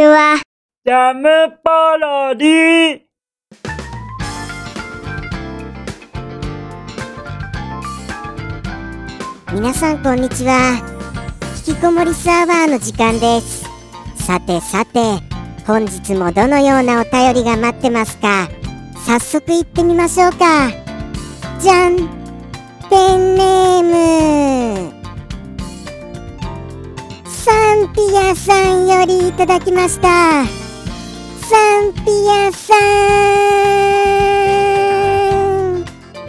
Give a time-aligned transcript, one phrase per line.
[0.00, 0.40] ちは。
[0.86, 1.28] ジャム
[1.62, 3.00] パロディ
[9.52, 10.80] 皆さんこんにちは。
[11.66, 13.68] 引きこもりサーバーの時間です。
[14.24, 15.00] さてさて
[15.66, 18.48] 本日もどのようなお便りが待ってますか？
[19.06, 20.70] 早速行ってみましょうか。
[21.60, 21.98] じゃん。
[22.88, 24.99] ペンネーム
[27.44, 30.60] サンピアさんよりいただきました。
[31.50, 32.80] サンピアさん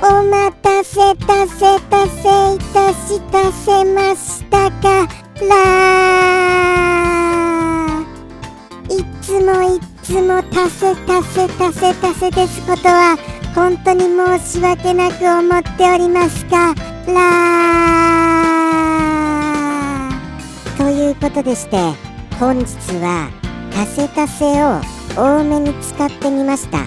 [0.00, 5.08] お待たせたせたせいたしたせましたか
[5.40, 5.54] ら
[8.88, 13.16] いつもいつもたせたせたせたせですことは
[13.56, 16.74] 本当に申し訳なく思っておりますか
[17.08, 17.47] ら
[21.38, 21.76] ことでして
[22.40, 22.66] 本日
[23.00, 23.30] は
[23.72, 24.80] たせたせを
[25.16, 26.78] 多めに使ってみました。
[26.78, 26.84] は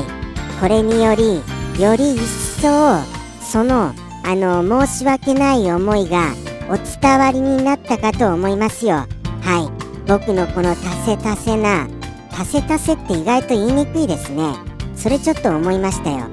[0.00, 0.60] い。
[0.60, 1.36] これにより
[1.80, 2.98] より一層
[3.40, 3.92] その
[4.24, 6.32] あの申し訳ない思いが
[6.68, 8.96] お伝わりになったかと思いますよ。
[8.96, 10.08] はい。
[10.08, 11.86] 僕のこのたせたせな
[12.30, 14.54] たせたせって意外と言いにくいですね。
[14.96, 16.26] それちょっと思いましたよ。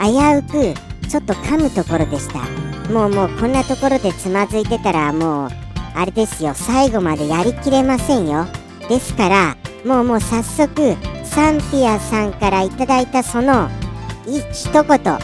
[0.00, 2.38] 危うくちょっと噛むところでした。
[2.92, 5.63] もうもうこんなところでつまずいてたらもう
[5.94, 6.52] あれですよ。
[6.54, 8.46] 最後までやりきれませんよ。
[8.88, 13.68] ですからもうもう早速サンピアさんからいただいたその
[14.26, 15.18] い一言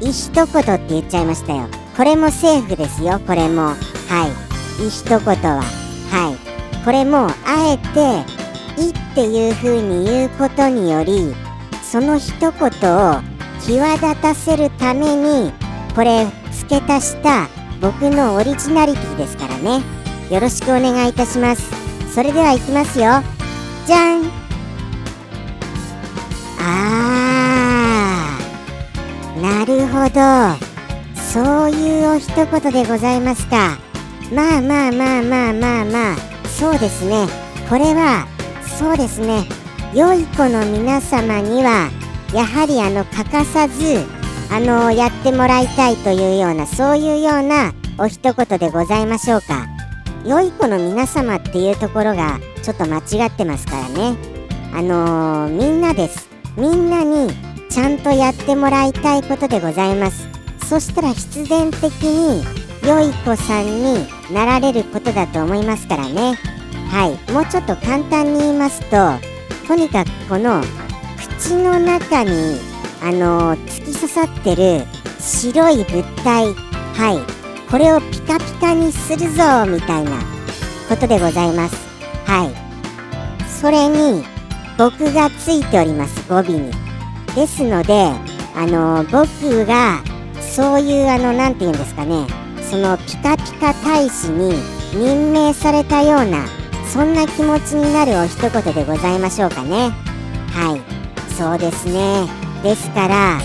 [0.00, 1.68] い一言って言っちゃいましたよ。
[1.96, 3.20] これもセーフですよ。
[3.26, 3.62] これも。
[3.62, 3.74] は
[4.80, 4.86] い。
[4.86, 5.62] い一言は。
[6.10, 6.84] はい。
[6.84, 7.32] これもあ
[7.72, 8.24] えて
[8.80, 11.34] 「い」っていう風に言うことにより
[11.82, 13.20] その一言を
[13.60, 15.52] 際立たせるために
[15.94, 17.48] これ付け足した
[17.80, 20.03] 僕のオリジナリティですからね。
[20.34, 21.62] よろしくお願いいたします。
[22.12, 23.22] それではいきますよ。
[23.86, 24.24] じゃん。
[26.58, 29.40] あー。
[29.40, 30.58] なるほど。
[31.14, 33.78] そういうお一言でございますか。
[34.34, 36.16] まあまあまあまあまあまあ。
[36.48, 37.28] そうですね。
[37.68, 38.26] これは
[38.76, 39.44] そうですね。
[39.94, 41.90] 良い子の皆様には
[42.34, 44.04] やはりあの欠かさず
[44.50, 49.83] あのやってもらいたいというようなそういうようなお一言でございましょうか。
[50.24, 54.16] 良い子の皆様っていうところがちょっと間違ってますからね。
[54.72, 56.28] あのー、みんなです。
[56.56, 57.30] みんなに
[57.68, 60.26] ちゃんとやってもらいたいことでございます。
[60.66, 62.42] そしたら必然的に
[62.88, 66.38] 良い子さんになられることだと思いますからね。
[66.90, 67.32] はい。
[67.32, 68.96] もうちょっと簡単に言いますと
[69.68, 70.62] とにかくこの
[71.38, 72.58] 口の中に
[73.02, 74.86] あのー、突き刺さってる
[75.20, 76.54] 白い物体。
[76.94, 77.43] はい。
[77.74, 80.12] これをピカピカにするぞみたいな
[80.88, 81.74] ことでございます。
[82.24, 83.48] はい。
[83.50, 84.22] それに
[84.78, 86.70] 僕がついております語尾に。
[87.34, 88.12] ですので
[88.54, 90.04] あの、僕が
[90.40, 92.28] そういうあの何て言うんですかね。
[92.62, 94.54] そのピカピカ大使に
[94.92, 96.46] 任命されたような
[96.86, 99.90] そんな気持ちになるお一言でございましょうかね。
[100.52, 101.32] はい。
[101.34, 102.28] そうですね。
[102.62, 103.40] ですから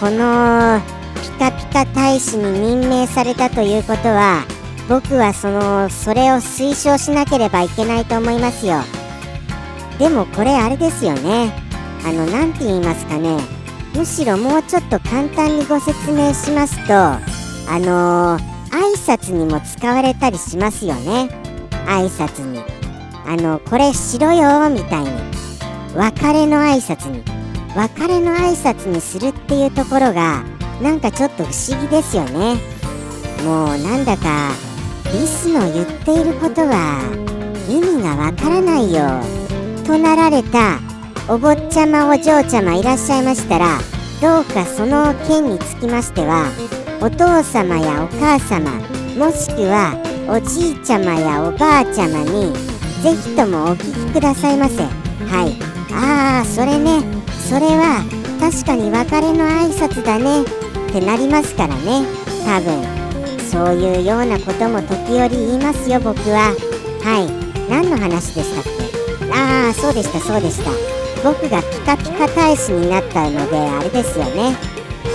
[0.00, 0.80] この
[1.84, 4.44] ピカピカ大使に任命されたということは
[4.88, 8.80] 僕はそのそれを推奨しなければいけないと思いますよ。
[9.98, 11.52] でもこれあれですよね。
[12.04, 13.38] あの何て言いますかね。
[13.94, 17.18] むしろもうちょっと簡単にご説明しますとあ
[17.78, 21.28] のー、挨拶にも使われたりしますよね。
[21.86, 22.62] 挨拶に。
[23.26, 25.10] あのこれしろよみたいに。
[25.94, 27.22] 別れの挨拶に。
[27.74, 30.44] 別れの挨拶にするっていうところが
[30.82, 32.56] なんかちょっと不思議ですよね。
[33.44, 34.50] もうなんだか
[35.12, 37.00] リスの言っていることは
[37.68, 39.20] 意味がわからないよ。
[39.84, 40.80] となられた
[41.28, 43.78] お坊ちゃまお嬢ちゃまいらっしゃいましたら
[44.20, 46.50] どうかその件につきましては
[47.00, 48.70] お父様やお母様
[49.16, 49.94] もしくは
[50.28, 52.52] おじいちゃまやおばあちゃまに
[53.02, 54.82] ぜひともお聞きくださいませ。
[54.82, 55.58] はい。
[55.92, 57.02] ああそれね。
[57.48, 58.02] それは
[58.40, 60.63] 確かに別れの挨拶だね。
[60.96, 62.06] ってなりますからね。
[62.46, 62.84] 多分
[63.50, 66.54] そういうようなことも時折言いますよ僕は。
[67.02, 67.68] はい。
[67.68, 68.70] 何の話でしたっけ？
[69.32, 70.70] ああそうでしたそうでした。
[71.28, 74.56] 僕がピカピカ大使になったのであれですよね。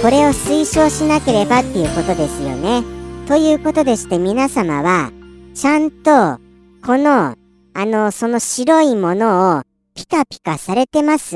[0.02, 2.84] これを推奨しなければっていうことですよね。
[3.28, 5.12] ということでして皆様は
[5.54, 6.40] ちゃんと
[6.86, 7.36] この
[7.74, 9.62] あのその白いものを
[9.96, 11.36] ピカピカされてます？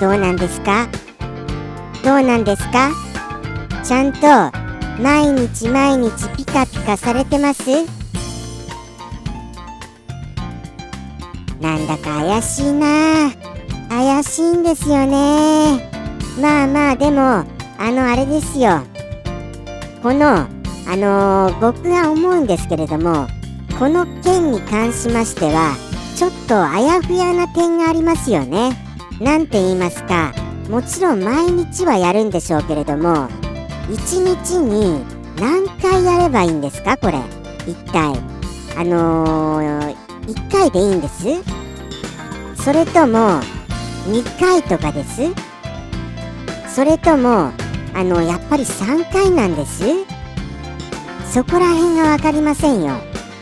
[0.00, 0.88] どうなんですか？
[2.02, 2.90] どうなんですか？
[3.84, 4.20] ちゃんと
[5.02, 7.62] 毎日毎日ピカピカされてます？
[11.60, 13.30] なんだか怪しいな。
[13.90, 15.90] 怪しいんですよね。
[16.40, 17.44] まあまあでもあ
[17.92, 18.80] のあれですよ。
[20.02, 20.48] このあ
[20.96, 23.28] のー、僕は思うんですけれども
[23.78, 25.76] この件に関しましては
[26.16, 28.70] ちょっとあやふやな点がありますよね。
[29.20, 30.32] なんて言いますか
[30.68, 33.28] もちろん毎日はやるんでしょうけれども
[33.88, 35.04] 1日に
[35.38, 37.18] 何回やればいいんですかこれ。
[37.66, 38.18] 一体
[38.76, 39.96] あのー、
[40.26, 41.24] 1回でいいんです。
[42.62, 43.40] それとも
[44.06, 45.22] 2回とかです。
[46.74, 47.52] それとも
[47.94, 49.84] あのやっぱり3回なんです。
[51.32, 52.96] そこら辺が分かりませんよ。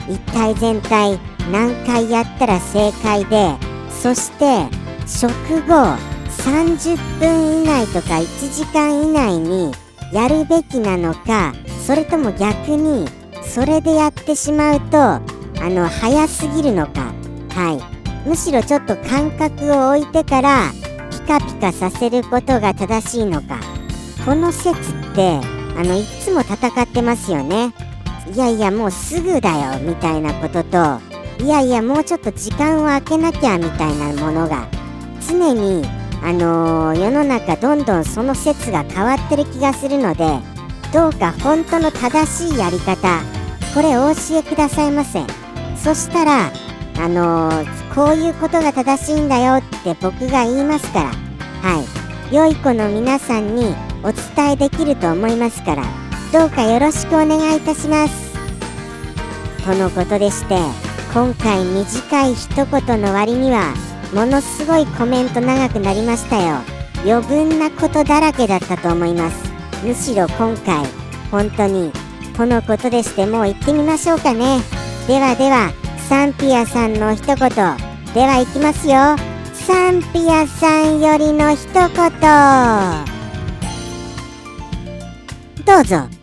[0.08, 1.18] 一体全体
[1.52, 3.54] 何回やったら正解で
[3.90, 4.66] そして
[5.08, 5.32] 食
[5.62, 5.96] 後
[6.44, 9.72] 30分以内とか1時間以内に
[10.12, 13.08] やるべきなのかそれとも逆に
[13.42, 15.22] それでやってしまうとあ
[15.62, 17.12] の早すぎるのか。
[17.50, 18.28] はい。
[18.28, 20.70] むしろちょっと間隔を置いてから
[21.10, 23.58] ピカピカさせることが正しいのか。
[24.24, 24.74] この説っ
[25.14, 25.40] て
[25.76, 27.72] あのいつも戦ってますよね。
[28.32, 31.00] いやいやもうすぐだよみたいなことと
[31.42, 34.68] いやいやもうちょっと時間を空けなきゃみたいなものが
[35.28, 35.84] 常に
[36.22, 40.24] あのー世の中どんどんその説が変わってる気がするので
[40.92, 43.20] どうか本当の正しいやり方
[43.74, 45.22] これお教えくださいませ
[45.76, 46.50] そしたら
[46.98, 51.10] あのーこういうことが正しいんだよって僕が言いますから
[51.62, 51.82] は
[52.30, 52.34] い。
[52.34, 53.74] 良い子の皆さんに
[54.04, 55.84] お伝えできると思いますから
[56.32, 58.34] どうかよろしくお願いいたします。
[59.64, 60.54] とのことでして
[61.12, 63.74] 今回短い一言の割には
[64.12, 66.60] ものすごいコメント長くなりましたよ。
[67.04, 69.52] 余分なことだらけだったと思います。
[69.84, 70.84] むしろ今回
[71.30, 71.92] 本当に
[72.36, 74.60] とのことでしてもう行ってみましょうかね。
[75.06, 75.70] ではでは
[76.08, 77.36] サンピアさんの一言。
[77.38, 77.46] で
[78.26, 78.94] は行きますよ。
[79.54, 81.88] サンピアさんよりの一言。
[85.64, 86.17] どうぞ。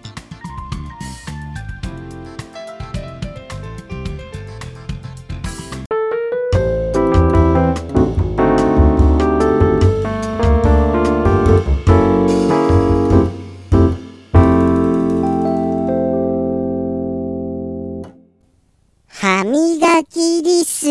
[19.45, 20.86] 歯磨きリス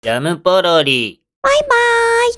[0.00, 1.20] ジャムポロリ。
[1.42, 1.68] バイバー
[2.30, 2.34] イ。